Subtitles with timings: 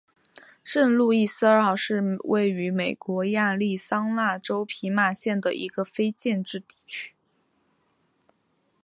[0.63, 7.13] 圣路易斯二号是位于美国亚利桑那州皮马县的一个非建制地区。